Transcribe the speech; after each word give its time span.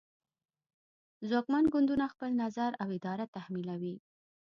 ځواکمن 1.29 1.65
ګوندونه 1.73 2.05
خپل 2.13 2.29
نظر 2.43 2.71
او 2.83 2.89
اراده 2.95 3.25
تحمیلوي 3.35 3.95